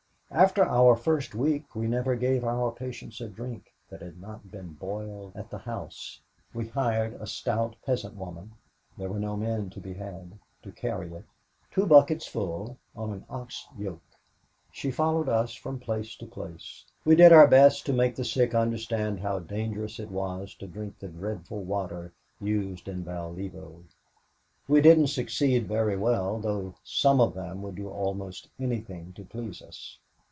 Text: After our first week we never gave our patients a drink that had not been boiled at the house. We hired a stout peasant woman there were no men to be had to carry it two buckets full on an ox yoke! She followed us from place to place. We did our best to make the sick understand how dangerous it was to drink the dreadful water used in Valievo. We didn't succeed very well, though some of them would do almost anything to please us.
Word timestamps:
After 0.33 0.63
our 0.63 0.95
first 0.95 1.35
week 1.35 1.75
we 1.75 1.87
never 1.89 2.15
gave 2.15 2.45
our 2.45 2.71
patients 2.71 3.19
a 3.19 3.27
drink 3.27 3.73
that 3.89 4.01
had 4.01 4.17
not 4.21 4.49
been 4.49 4.71
boiled 4.75 5.33
at 5.35 5.49
the 5.49 5.57
house. 5.57 6.21
We 6.53 6.69
hired 6.69 7.15
a 7.15 7.27
stout 7.27 7.75
peasant 7.85 8.15
woman 8.15 8.53
there 8.97 9.09
were 9.09 9.19
no 9.19 9.35
men 9.35 9.69
to 9.71 9.81
be 9.81 9.93
had 9.93 10.39
to 10.63 10.71
carry 10.71 11.11
it 11.13 11.25
two 11.69 11.85
buckets 11.85 12.25
full 12.27 12.77
on 12.95 13.11
an 13.11 13.25
ox 13.29 13.67
yoke! 13.77 14.01
She 14.71 14.89
followed 14.89 15.27
us 15.27 15.53
from 15.53 15.79
place 15.81 16.15
to 16.15 16.25
place. 16.25 16.85
We 17.03 17.17
did 17.17 17.33
our 17.33 17.45
best 17.45 17.85
to 17.87 17.93
make 17.93 18.15
the 18.15 18.23
sick 18.23 18.55
understand 18.55 19.19
how 19.19 19.39
dangerous 19.39 19.99
it 19.99 20.09
was 20.11 20.55
to 20.55 20.65
drink 20.65 20.97
the 20.99 21.09
dreadful 21.09 21.61
water 21.65 22.13
used 22.39 22.87
in 22.87 23.03
Valievo. 23.03 23.83
We 24.69 24.79
didn't 24.79 25.07
succeed 25.07 25.67
very 25.67 25.97
well, 25.97 26.39
though 26.39 26.75
some 26.85 27.19
of 27.19 27.33
them 27.33 27.61
would 27.63 27.75
do 27.75 27.89
almost 27.89 28.47
anything 28.57 29.11
to 29.17 29.25
please 29.25 29.61
us. 29.61 29.97